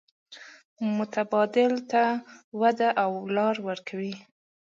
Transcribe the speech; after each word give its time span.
متبادل 0.97 1.73
ته 1.91 2.03
وده 2.59 2.89
او 3.03 3.11
لار 3.35 3.55
ورکوي. 3.67 4.15